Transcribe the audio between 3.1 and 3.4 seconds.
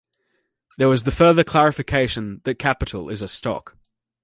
a